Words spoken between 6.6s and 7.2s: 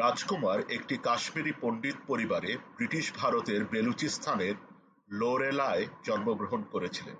করেছিলেন।